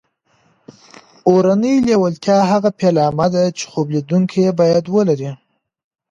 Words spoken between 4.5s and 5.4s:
باید ولري